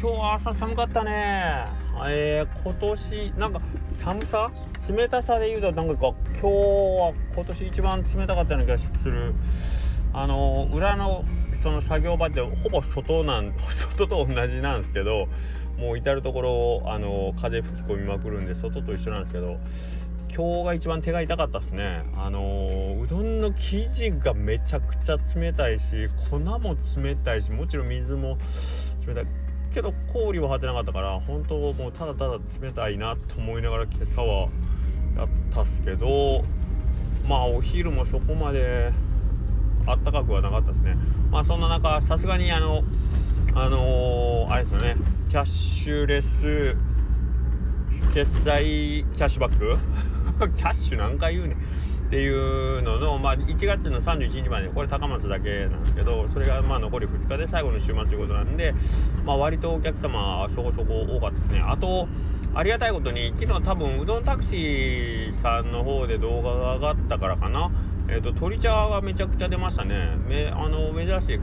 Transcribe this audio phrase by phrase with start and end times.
[0.00, 1.66] 今日朝寒かったね。
[2.06, 3.60] えー、今年なんか
[3.94, 4.48] 寒さ？
[4.88, 9.34] 冷たさで言うとなんか今日は今年一番冷たかったような気がする。
[10.12, 11.24] あの裏の
[11.64, 15.26] その作業場ってほぼ外なん 外と同じなんですけど
[15.76, 19.58] もう至る所あの風吹き込みまくるんで外と一緒なんですけど
[20.32, 22.04] 今日が一番手が痛かったですね。
[22.16, 28.38] あのうどんの生地がめちゃくちゃ冷たいし粉も冷たいしもちろん水も
[29.04, 29.26] 冷たい。
[29.78, 34.48] けど氷は張ってなかったから本当もうただただ冷たいなと思いながら今朝は
[35.16, 36.44] やったっすけど
[37.28, 38.92] まあお昼もそこまで
[39.86, 40.96] あったかくはなかったですね。
[41.30, 42.82] まあそんな中さすがにあの
[43.54, 44.96] あのー、あれですよね。
[45.30, 46.76] キャッシュレス
[48.12, 49.78] 決済キャッシュバック？
[50.56, 51.56] キャッシュ何回言うねん。
[52.08, 58.74] っていうのの、まあ、1月の31日までこれ高松だけなんですけどそれがまあ残り2日で最後の週末ということなんで、
[59.26, 61.60] まあ、割とお客様そこそこ多かったですね。
[61.60, 62.08] あと
[62.54, 67.70] ありがたいことに昨日多分うどんタクシーさんの方で動画が上がったからかな。
[68.08, 70.16] えっ、ー、と鶏茶がめちゃくちゃ出ましたね。
[70.26, 71.40] めあの珍しい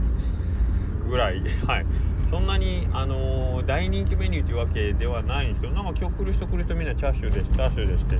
[1.08, 1.42] ぐらい。
[1.64, 1.86] はい。
[2.28, 8.18] そんなに、あのー、大人気メニューというわけではないんですけどなんか今日来る人来る人みんなチャーシューですチャーシューですって。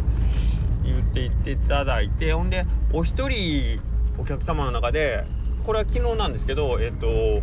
[0.87, 3.81] 言っていっていただいてほんでお一人
[4.19, 5.25] お客様の中で
[5.65, 7.43] これは昨日なんですけどえっ、と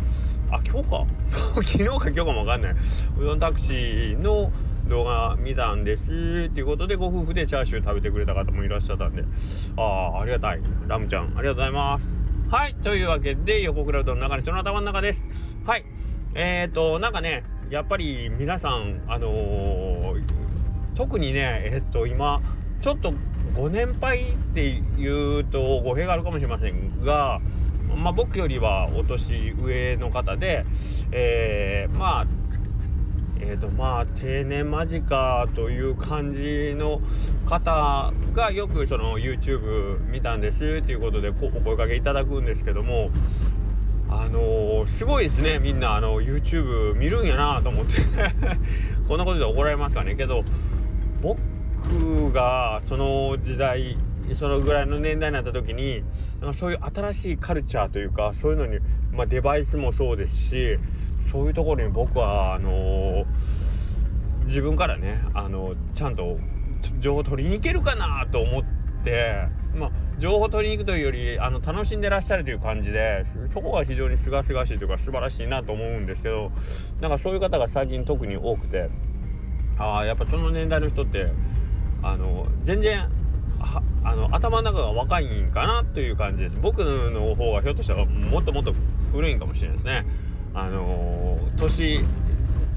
[0.50, 1.06] あ今日か？
[1.62, 2.74] 昨日か今日かもわかんない。
[3.18, 4.50] うどんタクシーの
[4.88, 9.24] 動画見たんですっていうことでご夫婦でチャーシュー食べてくれた方もいらっしゃったんで
[9.76, 10.60] ああありがたい。
[10.86, 12.06] ラムちゃんありがとうございます。
[12.50, 15.26] はいというわけで横倉うどんの中の人の頭の中です。
[15.66, 15.84] はい
[16.34, 20.22] えっ、ー、となんかねやっぱり皆さんあのー、
[20.94, 22.40] 特にねえっ、と今
[22.80, 23.14] ちょっと
[23.54, 27.40] ご年配っていうと語弊があるかもしれませんが、
[27.96, 30.66] まあ、僕よりはお年上の方で、
[31.12, 32.26] えー、まあ
[33.40, 37.00] えーとまあ定年間近という感じの
[37.46, 43.10] 方がよくその YouTube 見たんですっていうことでお声かけいただくんですけども
[44.08, 47.96] あのー、すごいですねみんなあの YouTube 見るんやなと思って。
[49.08, 50.14] こんなことで怒られますかね。
[50.14, 50.44] けど
[51.20, 51.38] 僕
[51.90, 53.96] 僕がその時代
[54.34, 56.02] そのぐらいの年代になった時に
[56.40, 58.78] なんかそういう新しいカルチャーというかそういうのに、
[59.12, 60.78] まあ、デバイスもそうですし
[61.30, 63.24] そういうところに僕はあのー、
[64.44, 66.38] 自分からね、あのー、ちゃんと
[67.00, 68.62] 情報取りに行けるかなと思っ
[69.04, 69.64] て。
[69.74, 76.52] まあ、情報取りに行くというよりあの楽しんでらっしゃるという感じでそこが非常にすがすがしいというか素晴らしいなと思うんですけど
[77.00, 78.88] なんかそういう方が最近特に多くて
[79.76, 81.32] ああやっぱその年代の人って
[82.04, 83.08] あの全然
[84.04, 86.56] あの頭の中が若いんかなという感じです。
[86.60, 88.74] 僕の方がひょっとしたらもっともっと
[89.10, 90.06] 古いんかもしれないですね。
[90.52, 92.00] あの年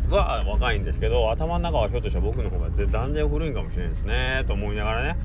[0.09, 5.19] は若いんですけど頭の中はひょっとしたら僕の方が断然古いんかもしれないですねと思いながらね。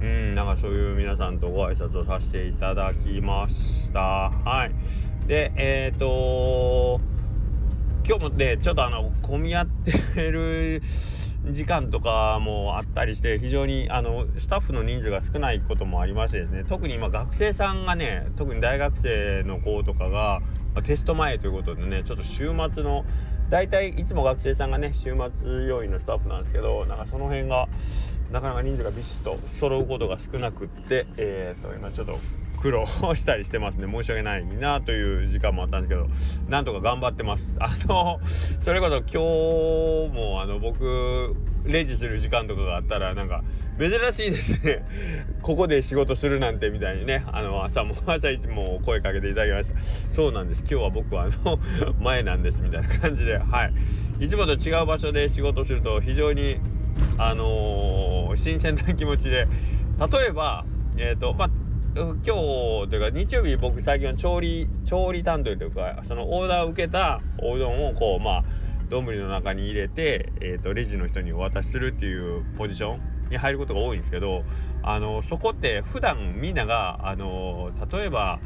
[0.00, 4.30] うんなんかそういう皆さんとご挨拶をさせていただきました。
[4.44, 5.26] はい。
[5.26, 7.00] でえっ、ー、と
[8.06, 10.82] 今日もねちょっとあの混み合ってる
[11.52, 20.40] 時間とかもあったりして非常にあのスタッフの人数が少ないこともありましてですね特に今学生さんがね特に大学生の子とかが、
[20.74, 23.04] ま、テスト前ということでねちょっと週末の
[23.48, 27.68] 大体いつも学生さんがね週末要員のスタッフなんですけどなんかその辺が
[28.32, 32.18] なかなか人数がビシッと揃うことが少なくってえっ、と今ちょっと
[32.56, 33.86] 苦労したりしてますね。
[33.90, 36.08] 申し訳ないなという時間もあったんですけど
[36.48, 37.54] なんとか頑張ってます。
[37.58, 38.20] あの
[38.62, 39.06] それこそ今
[40.10, 41.34] 日もあの僕
[41.64, 43.42] レジする時間とかがあったらなんか
[43.78, 44.84] 珍しいですね。
[45.42, 50.14] ここで仕事するなんてみたいにねあの朝も朝一も声かけていただきました。
[50.14, 50.60] そうなんです。
[50.60, 51.58] 今日は僕はあの
[52.00, 53.64] 前なんですみたいな感じでは
[54.20, 54.24] い。
[54.24, 56.58] いつもと違う場所で仕事すると非常に
[57.18, 59.46] あのー、新鮮な気持ちで
[60.10, 60.64] 例えば
[60.96, 61.50] えっ、ー、とまあ
[61.96, 68.44] 今日というか日曜日僕最近は調理調理担当というかそのオーダーを受けたおうどんをこうまあ
[68.90, 74.44] 丼の中に入れて、えーと、レジの人にお渡しするっていうポジションに入ることが多いんですけど
[74.82, 78.40] あのそこって普段みんながあの例えば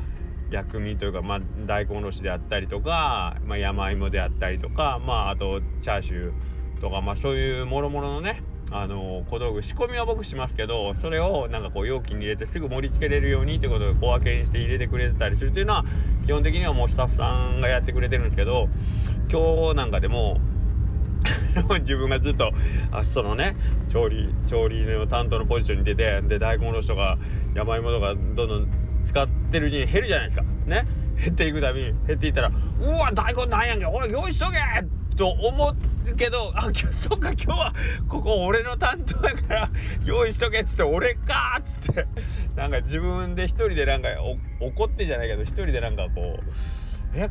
[0.52, 15.84] 薬味というか、まあ、大根おろしであったりとか、まあ、山芋であったりとか、まあ、あとチャーシューとか、まあ、そういうもろもろのねあの小道具仕込みは僕しますけどそれをなんかこう容器に入れてすぐ盛り付けれるようにということで小分けにして入れてくれてたりするというのは
[16.24, 18.68] 基本的にはもうスタッフさんがやってくれてるんですけど
[19.30, 20.38] 今日なんかでも
[21.80, 22.52] 自分がずっと
[22.92, 23.56] あそのね
[23.88, 27.18] 調理調理の担当のポジションに出てで大根おろしとか
[27.54, 28.68] 山芋とかどんどん
[29.04, 30.86] 使ってるうちに減るじゃないですかね
[31.18, 34.58] 減っていくたびに減っていったら「うわ大根なんやんけおい用意しとけ!」
[35.16, 37.74] と思ってけどあそっか今日は
[38.08, 39.70] ここ俺の担当やから
[40.04, 42.06] 用意しとけっつって俺かっつって。
[42.56, 44.08] なんか自分で一人でなんか
[44.60, 46.42] 怒ってじゃないけど一人でなんかこう
[47.14, 47.30] え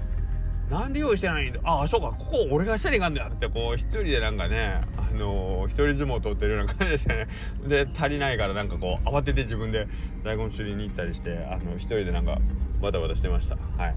[0.70, 1.60] なんで用意してないんだ？
[1.64, 7.28] ああそうかここ俺がしたらいかんだってこう一人でなんかねあのー、一人相撲を取ってるような感じでしたね。
[7.68, 9.88] で足りないからなんかこう慌てて自分で
[10.24, 12.38] 大根釣りに行ったりしてあの一人でなんか
[12.82, 13.58] バタバタしてました。
[13.78, 13.96] はい。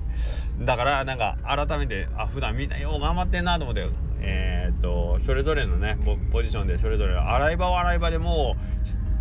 [0.60, 3.86] だからなんか改めてあ普段みんなよう頑張ってんなと思って
[4.24, 5.98] えー、っとそれぞれのね
[6.32, 8.56] ポジションでそれぞれ洗い場は洗い場でも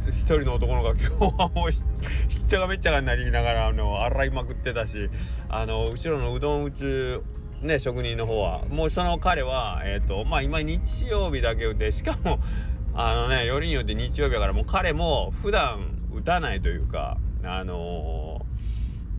[0.05, 5.09] う一人の男の子が今日はもうしっちゃがめっちゃがになりながらあの洗いまくってたし
[5.49, 7.23] あの後ろのうどん打つ
[7.61, 12.39] ね職人の方はもうその彼はえっ、とまあ今日曜日だけ打ってしかも
[12.93, 18.45] あのねよりによって日曜日だからもう彼も普段打たないというかあの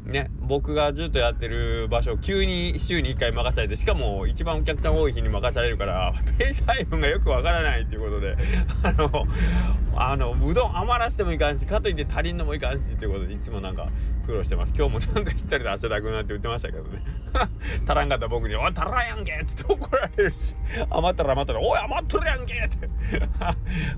[0.04, 8.36] ね、僕がずっとやってる場所急に週に1回任されてしかも一番お客さん多い日に任されるからペース配分がよくわからないっていうことで
[8.82, 9.26] あの
[9.94, 13.88] あのうどん余らせてもいかんしかといって足りんのもいかんしっていうことでいつもなんか
[14.26, 17.02] 苦労してます今日もなんか一人で汗だくなって言ってましたけどね
[17.86, 20.56] 足らんかった僕に「おい足らんやんけ!」っつって怒られるし
[20.90, 22.88] 余ったら余ったら「おい余っとるやんけ!」って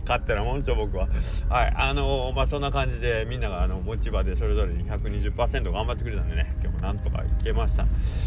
[0.06, 1.08] 勝手なもんでしょ僕は
[1.48, 7.86] はいあのー、まあそんな感じでみんながあの持ち場でそれぞれに120%頑張ってくれたんでね今日もなんとかいけました。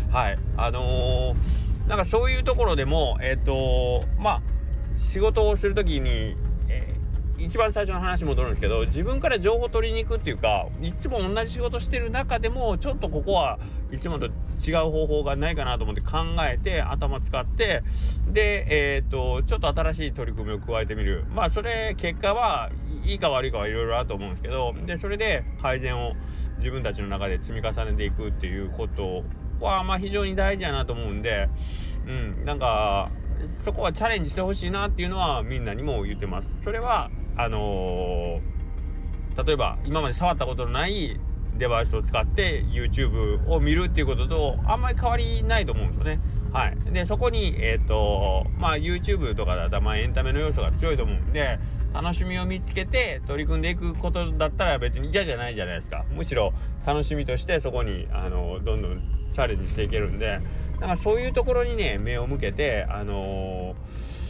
[0.09, 0.39] はい。
[0.55, 4.41] あのー、なんかそういうところでもえっ、ー、とまあ
[4.95, 6.35] 仕事をする時に
[7.39, 13.59] 一番最初の話戻るんですけど自分から情報取りに行くっていうかいつも同じ仕事してる中でもちょっとここは
[13.91, 17.83] いつもと違う方法がないかなと思って考えて頭使って
[18.27, 21.25] でえっ、ー、とちょっと新しい取り組みを加えてみる。
[21.33, 22.71] まあそれ結果は
[23.05, 26.13] いいか悪いかはいろいろあると思うんですけどでそれで改善を
[26.57, 29.23] 自分たちの中で積み重ねていくっていうこと
[29.59, 31.49] はまあ非常に大事やなと思うんで
[32.07, 33.09] うんなんか
[33.63, 36.47] そこはチャレンジしてほしいなっていうのはみんなにも言ってます。
[36.63, 41.19] それはあのー、例えば今まで触ったことのない
[41.57, 46.19] デバイスを使って YouTube を見るっていうこととあんまり変わりないと思うんですよね。
[46.53, 51.59] はい、でそこに、えーとまあ、YouTube とかだったら、まあ、エンタメの要素が強いと思うんで
[52.01, 56.05] 楽しみを見つけて取り組んでいくことだったら別に嫌じゃないじゃないですか。
[56.11, 56.53] むしろ
[56.85, 59.01] 楽しみとしてそこにあのどんどん
[59.31, 60.39] チャレンジしていけるんで。
[60.79, 64.27] だかそういうところにね目を向けてあのー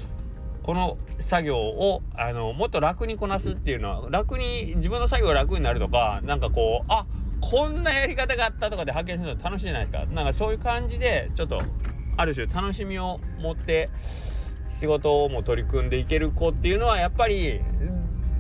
[0.63, 7.05] この作業をあのもっと楽にこなすっていうのは楽に自分の作業が楽になるとかなんかこうあ
[7.39, 10.05] こんなやり方があったとかで発見するの楽しいじゃないですか。
[10.13, 11.61] なんかそういう感じでちょっと
[12.17, 13.89] ある種楽しみを持って
[14.69, 17.61] 仕事も取り組んでいける子っていうのはやっぱり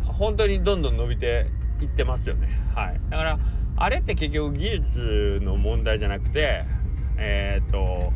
[0.05, 1.47] 本当にどんどん伸びて
[1.81, 2.49] いってますよね。
[2.75, 2.99] はい。
[3.09, 3.39] だから
[3.75, 6.65] あれって結局技術の問題じゃなくて
[7.17, 8.11] えっ、と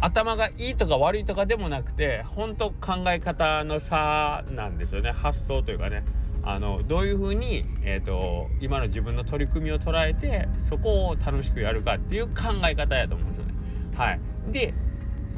[0.00, 5.10] 頭がいいとか悪いとかでもなくて本当考え方の差なんですよね。
[5.12, 6.04] 発想というかね。
[6.44, 13.52] あのどういうふうに、えーと、今の自分の取り組みを捉えてそこを楽しくやるかっていう考え方やと思うんですよね。
[13.94, 14.20] はい、
[14.50, 14.74] で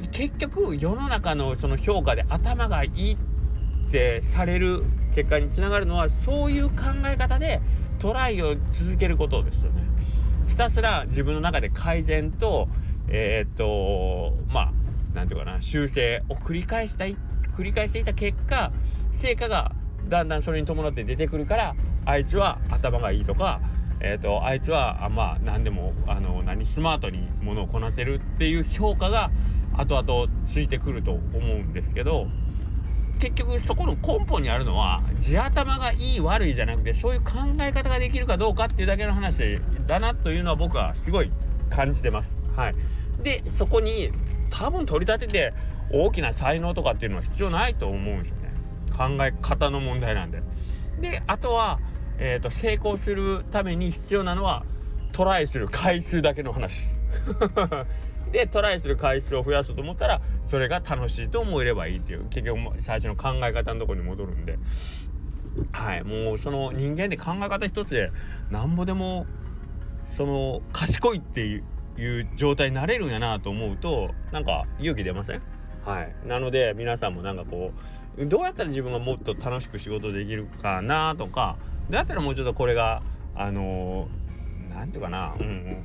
[0.09, 3.17] 結局世の中のその評価で頭がいいっ
[3.91, 4.85] てされる
[5.15, 7.61] 結果につながるのはそういう考え方で
[7.99, 9.83] トライを続けることですよね。
[10.49, 12.69] ひたすら自分の中で改善と
[13.09, 14.73] えー、っとまあ
[15.14, 17.17] 何て言うかな修正を繰り返したい
[17.57, 18.73] 繰り返していた結果
[19.12, 19.73] 成果が
[20.09, 21.75] だんだんそれに伴って出てくるから
[22.05, 23.61] あいつは頭がいいとか、
[24.00, 29.31] えーと、あいつはあまあ何でもあの何スマートにものをこなせるっていう評価が
[29.76, 32.28] 後々ついてくると思うんですけど
[33.19, 41.31] 結局そこの根本にあるのは地頭がいい悪いじゃなくてそういう考え方ができるかどうかっていうだけの話だなというのは僕はすごい
[41.71, 42.31] 感じてます。
[42.57, 42.75] はい、
[43.23, 44.12] でそこに
[44.50, 45.52] 多分取り立てて
[45.90, 48.52] 大きな才能とかっていうのは必要ないと思うんですよね。
[48.97, 50.43] 考え方の問題なんで。
[51.00, 51.81] であとは、
[52.19, 54.64] えーと、成功するために必要なのは
[55.12, 56.95] トライする回数だけの話。
[58.33, 64.59] でトライする回数を増やそうと思ったらそれが楽しいと思えればいいっていう結局最初の考え方のとこに戻るんで。
[65.71, 68.11] はいもうその人間で考え方一つで
[68.50, 69.25] なんぼでも
[70.16, 71.64] その賢いっていう
[71.97, 75.43] いう状態になれるんやなと思うとなんか勇気出ません？
[75.85, 76.12] はい。
[76.26, 77.71] なので皆さんもなんかこ
[78.19, 81.57] うどうやったら自分がもっと楽しく仕事できるかなとか
[81.88, 83.00] どうやったらもうちょっとこれが
[83.37, 84.09] あの
[84.71, 85.85] 何、ー、て言うかな、うんうん、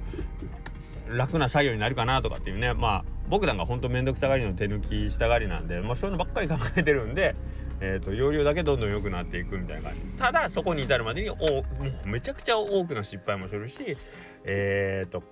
[1.09, 2.73] 楽な作業になるかなとかっていうね。
[2.73, 7.35] まあ僕なんかほんと面倒くさがりの手抜きしたがりなんで、まあ、そういうのばっかり考えてるんで
[7.81, 10.01] えーと、容量だけどんどん良くなっていくみたいな感じ。
[10.17, 11.63] ただそこに至るまでにおも
[12.05, 13.95] うめちゃくちゃ多くの失敗もするし
[14.43, 15.23] えっ、ー、と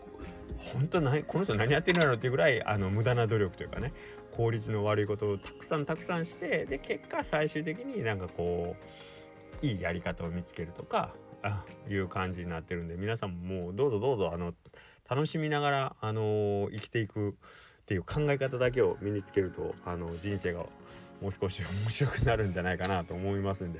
[0.73, 3.91] 本当何この人何やってるんだろうっていうぐらいあの無駄な努力というかね
[4.31, 8.75] 効率の悪いことをたくさんたくさんしてで結果最終的になんかこ
[9.61, 14.53] ういいやり方を見つけるとかあいう感じになってるんで皆さんももうどうぞどうぞあの
[15.09, 17.33] 楽しみながら、あのー、生きていくっ
[17.85, 20.65] ていう考え方だけを身につけるとあの人生が
[21.21, 23.79] もう少し面白くなるんじゃないかなと思いますんで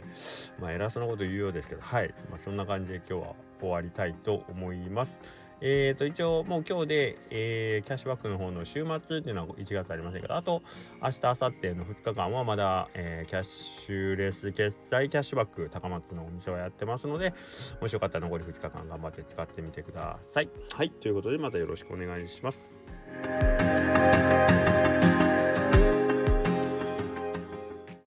[0.60, 5.47] まあ偉そうなこと言うようですけどはい、まあ、そんな感じで今日は終わりたいと思います。
[5.60, 10.62] えーと、一応もう今日で、えー、キャッシュバックの方の週末っていうのは1月ありませんけどあと
[11.02, 17.34] 明日明後日の2日間はまだ、えー、キャッシュレス決済キャッシュバック高松のお店はやってますので
[17.82, 20.50] もしよかったら残り2日間頑張って使ってみてください。
[20.76, 22.78] はいということでまたよろしくお願いします。